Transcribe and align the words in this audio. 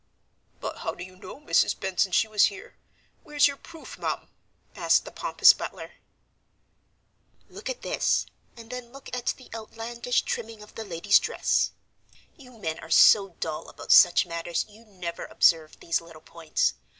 "But 0.59 0.79
how 0.79 0.95
do 0.95 1.03
you 1.03 1.15
know, 1.15 1.39
Mrs. 1.39 1.79
Benson, 1.79 2.11
she 2.11 2.27
was 2.27 2.45
here? 2.45 2.75
Where's 3.21 3.45
your 3.45 3.55
proof, 3.55 3.99
mum?" 3.99 4.29
asked 4.75 5.05
the 5.05 5.11
pompous 5.11 5.53
butler. 5.53 5.91
"Look 7.49 7.69
at 7.69 7.83
this, 7.83 8.25
and 8.57 8.71
then 8.71 8.91
look 8.91 9.11
at 9.15 9.35
the 9.37 9.51
outlandish 9.53 10.23
trimming 10.23 10.63
of 10.63 10.73
the 10.73 10.83
lady's 10.85 11.19
dress. 11.19 11.69
You 12.35 12.53
men 12.57 12.79
are 12.79 12.89
so 12.89 13.35
dull 13.39 13.69
about 13.69 13.91
such 13.91 14.25
matters 14.25 14.65
you'd 14.67 14.87
never 14.87 15.25
observe 15.25 15.79
these 15.79 16.01
little 16.01 16.23
points. 16.23 16.73